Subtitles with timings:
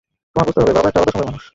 [0.31, 1.43] তোমার বুঝতে হবে, বাবা একটা আলাদা সময়ের মানুষ।